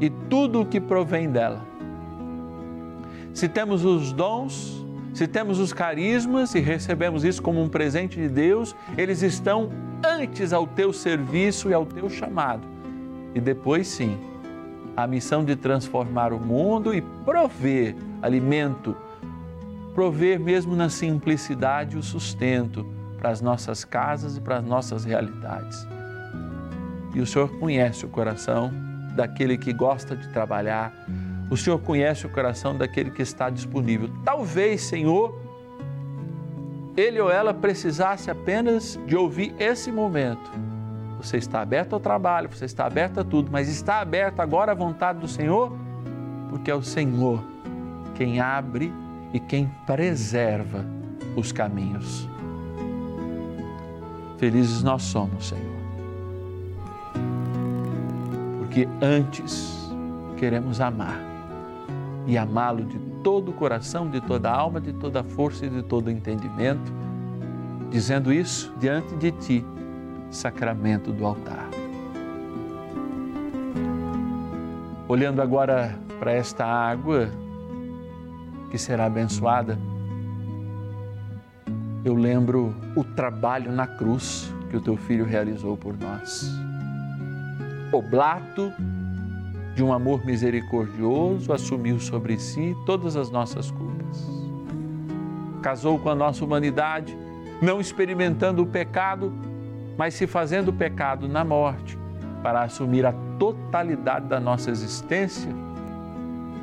e 0.00 0.08
tudo 0.08 0.62
o 0.62 0.64
que 0.64 0.80
provém 0.80 1.28
dela. 1.28 1.60
Se 3.34 3.46
temos 3.46 3.84
os 3.84 4.10
dons, 4.10 4.82
se 5.14 5.28
temos 5.28 5.60
os 5.60 5.72
carismas 5.72 6.56
e 6.56 6.60
recebemos 6.60 7.22
isso 7.22 7.40
como 7.40 7.62
um 7.62 7.68
presente 7.68 8.20
de 8.20 8.28
Deus, 8.28 8.74
eles 8.98 9.22
estão 9.22 9.70
antes 10.04 10.52
ao 10.52 10.66
teu 10.66 10.92
serviço 10.92 11.70
e 11.70 11.74
ao 11.74 11.86
teu 11.86 12.10
chamado. 12.10 12.66
E 13.32 13.40
depois 13.40 13.86
sim, 13.86 14.18
a 14.96 15.06
missão 15.06 15.44
de 15.44 15.54
transformar 15.54 16.32
o 16.32 16.38
mundo 16.38 16.92
e 16.92 17.00
prover 17.00 17.94
alimento, 18.20 18.96
prover 19.94 20.40
mesmo 20.40 20.74
na 20.74 20.88
simplicidade 20.88 21.96
o 21.96 22.02
sustento 22.02 22.84
para 23.16 23.30
as 23.30 23.40
nossas 23.40 23.84
casas 23.84 24.36
e 24.36 24.40
para 24.40 24.58
as 24.58 24.64
nossas 24.64 25.04
realidades. 25.04 25.86
E 27.14 27.20
o 27.20 27.26
Senhor 27.26 27.48
conhece 27.60 28.04
o 28.04 28.08
coração 28.08 28.72
daquele 29.14 29.56
que 29.56 29.72
gosta 29.72 30.16
de 30.16 30.28
trabalhar, 30.30 30.92
o 31.50 31.56
Senhor 31.56 31.78
conhece 31.78 32.26
o 32.26 32.30
coração 32.30 32.76
daquele 32.76 33.10
que 33.10 33.22
está 33.22 33.50
disponível. 33.50 34.10
Talvez, 34.24 34.82
Senhor, 34.82 35.38
ele 36.96 37.20
ou 37.20 37.30
ela 37.30 37.52
precisasse 37.52 38.30
apenas 38.30 38.98
de 39.06 39.16
ouvir 39.16 39.54
esse 39.58 39.92
momento. 39.92 40.50
Você 41.18 41.36
está 41.38 41.60
aberto 41.60 41.94
ao 41.94 42.00
trabalho, 42.00 42.48
você 42.50 42.64
está 42.64 42.86
aberto 42.86 43.20
a 43.20 43.24
tudo, 43.24 43.50
mas 43.50 43.68
está 43.68 44.00
aberto 44.00 44.40
agora 44.40 44.72
à 44.72 44.74
vontade 44.74 45.18
do 45.18 45.28
Senhor, 45.28 45.72
porque 46.50 46.70
é 46.70 46.74
o 46.74 46.82
Senhor 46.82 47.42
quem 48.14 48.40
abre 48.40 48.92
e 49.32 49.40
quem 49.40 49.70
preserva 49.86 50.84
os 51.34 51.50
caminhos. 51.50 52.28
Felizes 54.38 54.82
nós 54.82 55.02
somos, 55.02 55.48
Senhor, 55.48 55.74
porque 58.58 58.86
antes 59.00 59.90
queremos 60.36 60.80
amar 60.80 61.33
e 62.26 62.38
amá-lo 62.38 62.84
de 62.84 62.98
todo 63.22 63.50
o 63.50 63.52
coração, 63.52 64.08
de 64.08 64.20
toda 64.20 64.50
a 64.50 64.56
alma, 64.56 64.80
de 64.80 64.92
toda 64.92 65.20
a 65.20 65.24
força 65.24 65.66
e 65.66 65.70
de 65.70 65.82
todo 65.82 66.06
o 66.06 66.10
entendimento, 66.10 66.92
dizendo 67.90 68.32
isso 68.32 68.72
diante 68.78 69.14
de 69.16 69.30
Ti, 69.32 69.64
sacramento 70.30 71.12
do 71.12 71.26
altar. 71.26 71.68
Olhando 75.06 75.42
agora 75.42 75.98
para 76.18 76.32
esta 76.32 76.64
água 76.64 77.28
que 78.70 78.78
será 78.78 79.04
abençoada, 79.04 79.78
eu 82.04 82.14
lembro 82.14 82.74
o 82.96 83.04
trabalho 83.04 83.70
na 83.70 83.86
cruz 83.86 84.52
que 84.70 84.76
o 84.76 84.80
teu 84.80 84.96
filho 84.96 85.24
realizou 85.24 85.76
por 85.76 85.96
nós. 85.96 86.50
Oblato 87.92 88.72
de 89.74 89.82
um 89.82 89.92
amor 89.92 90.24
misericordioso, 90.24 91.52
assumiu 91.52 91.98
sobre 91.98 92.38
si 92.38 92.76
todas 92.86 93.16
as 93.16 93.30
nossas 93.30 93.70
culpas. 93.70 94.30
Casou 95.60 95.98
com 95.98 96.08
a 96.08 96.14
nossa 96.14 96.44
humanidade, 96.44 97.16
não 97.60 97.80
experimentando 97.80 98.62
o 98.62 98.66
pecado, 98.66 99.32
mas 99.98 100.14
se 100.14 100.26
fazendo 100.26 100.72
pecado 100.72 101.28
na 101.28 101.44
morte, 101.44 101.98
para 102.42 102.62
assumir 102.62 103.04
a 103.04 103.12
totalidade 103.38 104.26
da 104.26 104.38
nossa 104.38 104.70
existência 104.70 105.50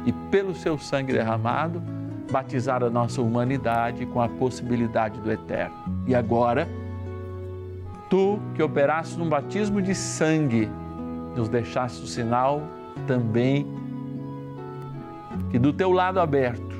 e, 0.06 0.13
pelo 0.30 0.56
seu 0.56 0.78
sangue 0.78 1.12
derramado, 1.12 1.82
batizar 2.32 2.84
a 2.84 2.89
nossa 2.89 3.21
humanidade 3.21 4.06
com 4.06 4.21
a 4.21 4.30
possibilidade 4.30 5.19
do 5.19 5.32
eterno. 5.32 5.76
E 6.08 6.15
agora, 6.15 6.67
tu 8.10 8.39
que 8.56 8.63
operaste 8.63 9.17
num 9.17 9.28
batismo 9.28 9.82
de 9.82 9.93
sangue, 9.93 10.69
nos 11.36 11.50
deixaste 11.50 12.04
o 12.04 12.08
sinal 12.08 12.62
também 13.08 13.66
que 15.50 15.60
do 15.60 15.74
teu 15.74 15.92
lado 15.92 16.20
aberto 16.20 16.72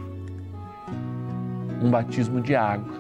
um 1.82 1.90
batismo 1.90 2.40
de 2.42 2.56
água. 2.56 2.94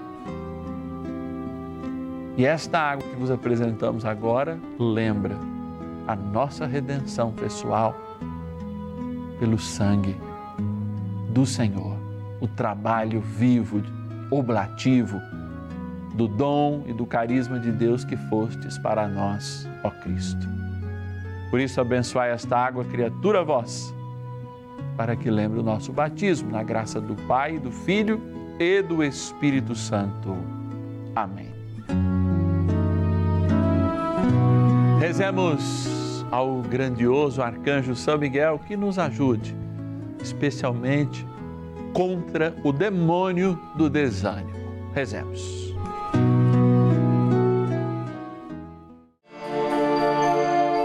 E 2.37 2.45
esta 2.45 2.79
água 2.79 3.07
que 3.07 3.15
vos 3.15 3.29
apresentamos 3.29 4.05
agora 4.05 4.57
lembra 4.79 5.37
a 6.07 6.15
nossa 6.15 6.65
redenção 6.65 7.31
pessoal 7.31 7.95
pelo 9.39 9.59
sangue 9.59 10.15
do 11.29 11.45
Senhor, 11.45 11.95
o 12.39 12.47
trabalho 12.47 13.21
vivo, 13.21 13.81
oblativo 14.29 15.19
do 16.15 16.27
dom 16.27 16.83
e 16.87 16.93
do 16.93 17.05
carisma 17.05 17.59
de 17.59 17.71
Deus 17.71 18.03
que 18.03 18.17
fostes 18.17 18.77
para 18.77 19.07
nós, 19.07 19.67
ó 19.83 19.89
Cristo. 19.89 20.60
Por 21.51 21.59
isso, 21.59 21.81
abençoai 21.81 22.31
esta 22.31 22.57
água, 22.57 22.85
criatura 22.85 23.43
vós, 23.43 23.93
para 24.95 25.17
que 25.17 25.29
lembre 25.29 25.59
o 25.59 25.63
nosso 25.63 25.91
batismo, 25.91 26.49
na 26.49 26.63
graça 26.63 26.99
do 27.01 27.13
Pai, 27.27 27.59
do 27.59 27.69
Filho 27.69 28.21
e 28.57 28.81
do 28.81 29.03
Espírito 29.03 29.75
Santo. 29.75 30.33
Amém. 31.13 31.51
Rezemos 34.97 36.25
ao 36.31 36.61
grandioso 36.61 37.41
arcanjo 37.41 37.95
São 37.97 38.17
Miguel 38.17 38.57
que 38.65 38.77
nos 38.77 38.97
ajude, 38.97 39.53
especialmente 40.21 41.27
contra 41.93 42.55
o 42.63 42.71
demônio 42.71 43.59
do 43.75 43.89
desânimo. 43.89 44.51
Rezemos. 44.93 45.70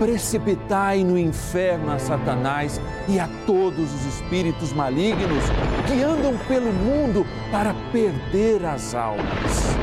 precipitai 0.00 1.04
no 1.04 1.18
inferno 1.18 1.92
a 1.92 1.98
Satanás 1.98 2.80
e 3.06 3.20
a 3.20 3.28
todos 3.46 3.92
os 3.92 4.06
espíritos 4.06 4.72
malignos 4.72 5.44
que 5.86 6.02
andam 6.02 6.38
pelo 6.48 6.72
mundo 6.72 7.26
para 7.52 7.74
perder 7.92 8.64
as 8.64 8.94
almas. 8.94 9.76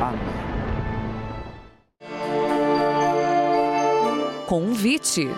Amém. 0.00 0.20
Convite. 4.46 5.28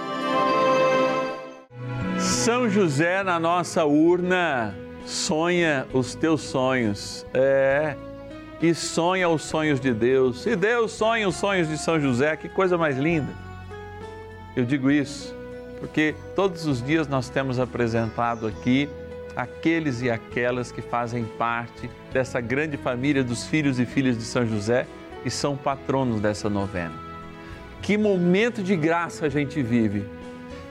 São 2.18 2.68
José 2.68 3.22
na 3.22 3.40
nossa 3.40 3.86
urna 3.86 4.74
sonha 5.06 5.86
os 5.94 6.14
teus 6.14 6.42
sonhos. 6.42 7.26
É. 7.32 7.96
E 8.60 8.74
sonha 8.74 9.28
os 9.30 9.42
sonhos 9.42 9.80
de 9.80 9.94
Deus. 9.94 10.44
E 10.44 10.54
Deus 10.54 10.92
sonha 10.92 11.26
os 11.26 11.36
sonhos 11.36 11.68
de 11.68 11.78
São 11.78 11.98
José, 11.98 12.36
que 12.36 12.48
coisa 12.48 12.76
mais 12.76 12.98
linda. 12.98 13.47
Eu 14.58 14.64
digo 14.64 14.90
isso 14.90 15.32
porque 15.78 16.16
todos 16.34 16.66
os 16.66 16.82
dias 16.82 17.06
nós 17.06 17.28
temos 17.28 17.60
apresentado 17.60 18.44
aqui 18.44 18.88
aqueles 19.36 20.02
e 20.02 20.10
aquelas 20.10 20.72
que 20.72 20.82
fazem 20.82 21.24
parte 21.24 21.88
dessa 22.12 22.40
grande 22.40 22.76
família 22.76 23.22
dos 23.22 23.46
filhos 23.46 23.78
e 23.78 23.86
filhas 23.86 24.18
de 24.18 24.24
São 24.24 24.44
José 24.44 24.84
e 25.24 25.30
são 25.30 25.56
patronos 25.56 26.20
dessa 26.20 26.50
novena. 26.50 26.92
Que 27.80 27.96
momento 27.96 28.60
de 28.60 28.74
graça 28.74 29.26
a 29.26 29.28
gente 29.28 29.62
vive, 29.62 30.04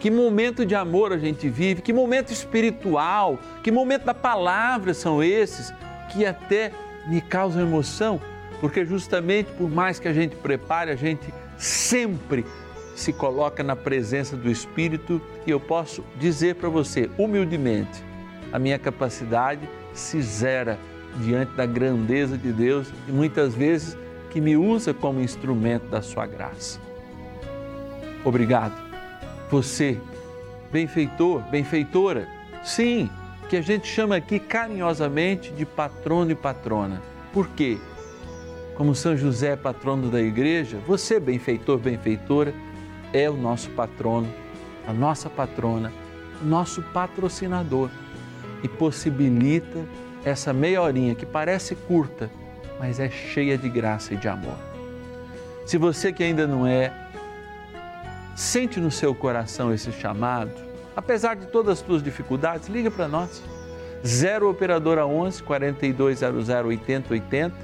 que 0.02 0.12
momento 0.12 0.66
de 0.66 0.76
amor 0.76 1.14
a 1.14 1.18
gente 1.18 1.48
vive, 1.48 1.82
que 1.82 1.94
momento 1.94 2.34
espiritual, 2.34 3.40
que 3.64 3.72
momento 3.72 4.04
da 4.04 4.14
palavra 4.14 4.94
são 4.94 5.24
esses 5.24 5.74
que 6.12 6.26
até 6.26 6.74
me 7.08 7.22
causam 7.22 7.62
emoção, 7.62 8.20
porque 8.60 8.84
justamente 8.84 9.50
por 9.54 9.70
mais 9.70 9.98
que 9.98 10.10
a 10.10 10.14
gente 10.14 10.36
prepare, 10.36 10.92
a 10.92 10.96
gente 10.98 11.34
sempre 11.58 12.46
se 12.98 13.14
coloca 13.14 13.62
na 13.62 13.76
presença 13.76 14.36
do 14.36 14.50
Espírito 14.50 15.22
e 15.46 15.52
eu 15.52 15.60
posso 15.60 16.04
dizer 16.20 16.56
para 16.56 16.68
você, 16.68 17.08
humildemente, 17.16 18.04
a 18.52 18.58
minha 18.58 18.80
capacidade 18.80 19.70
se 19.94 20.20
zera 20.20 20.80
diante 21.20 21.52
da 21.52 21.68
grandeza 21.68 22.36
de 22.36 22.52
Deus 22.52 22.92
e 23.08 23.12
muitas 23.12 23.54
vezes 23.54 23.96
que 24.32 24.42
me 24.42 24.58
usa 24.58 24.96
como 24.96 25.22
instrumento 25.22 25.88
da 25.90 26.02
sua 26.02 26.26
graça. 26.26 26.80
Obrigado. 28.26 28.74
Você, 29.52 30.00
benfeitor, 30.72 31.44
benfeitora, 31.52 32.28
sim, 32.64 33.12
que 33.48 33.58
a 33.58 33.62
gente 33.62 33.88
chama 33.88 34.16
aqui 34.16 34.40
carinhosamente 34.40 35.52
de 35.52 35.68
patrono 35.68 36.32
e 36.32 36.36
patrona. 36.36 37.00
Por 37.32 37.48
quê? 37.50 37.78
Como 38.76 38.96
São 38.96 39.16
José 39.16 39.54
é 39.54 39.56
patrono 39.56 40.10
da 40.10 40.20
igreja, 40.20 40.80
você, 40.88 41.20
benfeitor, 41.20 41.78
benfeitora, 41.78 42.54
é 43.14 43.30
o 43.30 43.36
nosso 43.36 43.70
patrono, 43.72 44.28
a 44.88 44.94
nossa 44.94 45.30
patrona, 45.30 45.92
nosso 46.42 46.82
patrocinador 46.82 47.90
e 48.64 48.68
possibilita 48.68 49.86
essa 50.24 50.54
meia 50.54 50.82
horinha 50.82 51.16
que 51.16 51.26
parece 51.26 51.76
curta, 51.76 52.30
mas 52.80 53.00
é 53.00 53.10
cheia 53.10 53.58
de 53.58 53.70
graça 53.70 54.14
e 54.14 54.18
de 54.18 54.28
amor. 54.28 54.58
Se 55.66 55.78
você 55.78 56.14
que 56.14 56.24
ainda 56.24 56.48
não 56.48 56.66
é, 56.66 56.94
sente 58.36 58.80
no 58.80 58.92
seu 58.92 59.14
coração 59.16 59.74
esse 59.74 59.92
chamado, 59.92 60.52
apesar 60.96 61.36
de 61.36 61.48
todas 61.48 61.80
as 61.80 61.86
suas 61.86 62.04
dificuldades, 62.04 62.68
liga 62.68 62.90
para 62.90 63.08
nós. 63.08 63.44
0 64.06 64.50
operadora 64.50 65.06
11 65.06 65.42
4200 65.44 66.50
8080, 66.50 67.56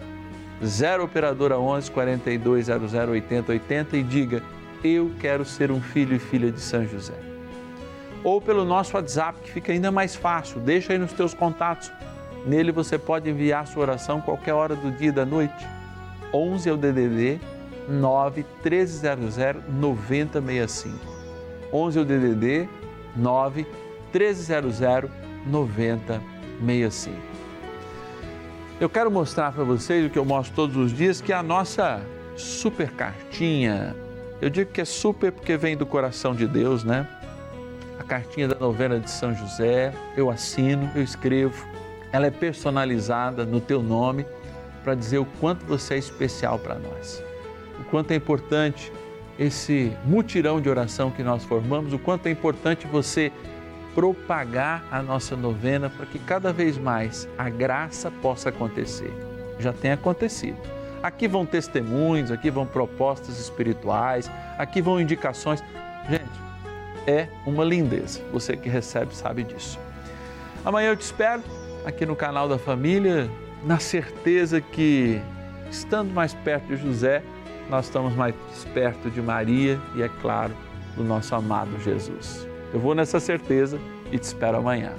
0 0.65 1.03
operadora 1.03 1.59
11 1.59 1.91
4200 1.91 2.93
8080 2.93 3.97
e 3.97 4.03
diga: 4.03 4.43
eu 4.83 5.11
quero 5.19 5.45
ser 5.45 5.71
um 5.71 5.81
filho 5.81 6.15
e 6.15 6.19
filha 6.19 6.51
de 6.51 6.59
São 6.59 6.85
José. 6.85 7.13
ou 8.23 8.39
pelo 8.39 8.63
nosso 8.63 8.95
WhatsApp, 8.95 9.37
que 9.41 9.51
fica 9.51 9.73
ainda 9.73 9.91
mais 9.91 10.15
fácil. 10.15 10.59
Deixa 10.61 10.93
aí 10.93 10.99
nos 10.99 11.11
teus 11.11 11.33
contatos. 11.33 11.91
Nele 12.45 12.71
você 12.71 12.97
pode 12.97 13.29
enviar 13.29 13.67
sua 13.67 13.81
oração 13.81 14.21
qualquer 14.21 14.53
hora 14.53 14.75
do 14.75 14.91
dia 14.91 15.09
e 15.09 15.11
da 15.11 15.25
noite. 15.25 15.67
11 16.33 16.69
é 16.69 16.71
o 16.71 16.77
DDD 16.77 17.41
9 17.89 18.45
1300 18.63 19.35
9065. 19.67 20.97
11 21.73 21.99
é 21.99 22.01
o 22.01 22.05
DDD 22.05 22.69
9 23.15 23.67
1300 24.13 24.79
9065. 25.45 27.17
Eu 28.79 28.89
quero 28.89 29.11
mostrar 29.11 29.51
para 29.51 29.65
vocês 29.65 30.05
o 30.05 30.09
que 30.09 30.17
eu 30.17 30.25
mostro 30.25 30.55
todos 30.55 30.77
os 30.77 30.93
dias, 30.93 31.19
que 31.19 31.33
é 31.33 31.35
a 31.35 31.43
nossa 31.43 32.01
super 32.37 32.89
cartinha. 32.91 33.95
Eu 34.43 34.49
digo 34.49 34.71
que 34.73 34.81
é 34.81 34.85
super 34.85 35.31
porque 35.31 35.55
vem 35.55 35.77
do 35.77 35.85
coração 35.85 36.35
de 36.35 36.45
Deus, 36.45 36.83
né? 36.83 37.07
A 37.97 38.03
cartinha 38.03 38.45
da 38.45 38.59
novena 38.59 38.99
de 38.99 39.09
São 39.09 39.33
José, 39.33 39.93
eu 40.17 40.29
assino, 40.29 40.91
eu 40.93 41.01
escrevo. 41.01 41.65
Ela 42.11 42.25
é 42.25 42.29
personalizada 42.29 43.45
no 43.45 43.61
teu 43.61 43.81
nome 43.81 44.25
para 44.83 44.95
dizer 44.95 45.19
o 45.19 45.25
quanto 45.39 45.65
você 45.65 45.93
é 45.93 45.97
especial 45.97 46.59
para 46.59 46.75
nós. 46.75 47.23
O 47.79 47.85
quanto 47.85 48.11
é 48.11 48.15
importante 48.15 48.91
esse 49.39 49.93
mutirão 50.03 50.59
de 50.59 50.67
oração 50.67 51.09
que 51.09 51.23
nós 51.23 51.45
formamos, 51.45 51.93
o 51.93 51.97
quanto 51.97 52.27
é 52.27 52.29
importante 52.29 52.85
você 52.85 53.31
propagar 53.95 54.83
a 54.91 55.01
nossa 55.01 55.37
novena 55.37 55.89
para 55.89 56.05
que 56.05 56.19
cada 56.19 56.51
vez 56.51 56.77
mais 56.77 57.29
a 57.37 57.49
graça 57.49 58.11
possa 58.11 58.49
acontecer. 58.49 59.13
Já 59.57 59.71
tem 59.71 59.93
acontecido. 59.93 60.82
Aqui 61.03 61.27
vão 61.27 61.45
testemunhos, 61.45 62.31
aqui 62.31 62.49
vão 62.49 62.65
propostas 62.65 63.37
espirituais, 63.37 64.31
aqui 64.57 64.81
vão 64.81 65.01
indicações. 65.01 65.61
Gente, 66.09 66.31
é 67.05 67.27
uma 67.45 67.65
lindeza. 67.65 68.21
Você 68.31 68.55
que 68.55 68.69
recebe 68.69 69.13
sabe 69.13 69.43
disso. 69.43 69.77
Amanhã 70.63 70.91
eu 70.91 70.95
te 70.95 71.01
espero 71.01 71.43
aqui 71.85 72.05
no 72.05 72.15
canal 72.15 72.47
da 72.47 72.57
família, 72.57 73.29
na 73.65 73.79
certeza 73.79 74.61
que, 74.61 75.21
estando 75.69 76.13
mais 76.13 76.33
perto 76.33 76.67
de 76.67 76.77
José, 76.77 77.21
nós 77.69 77.85
estamos 77.85 78.15
mais 78.15 78.33
perto 78.73 79.09
de 79.09 79.21
Maria 79.21 79.77
e, 79.95 80.01
é 80.01 80.09
claro, 80.21 80.53
do 80.95 81.03
nosso 81.03 81.35
amado 81.35 81.77
Jesus. 81.81 82.47
Eu 82.73 82.79
vou 82.79 82.95
nessa 82.95 83.19
certeza 83.19 83.77
e 84.09 84.17
te 84.17 84.23
espero 84.23 84.57
amanhã. 84.57 84.93